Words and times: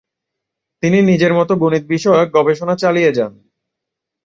তিনি 0.83 0.99
নিজের 1.01 1.31
মত 1.33 1.49
গণিত 1.61 1.83
বিষয়ক 1.93 2.27
গবেষণা 2.37 2.75
চালিয়ে 2.75 3.11
যান। 3.17 3.31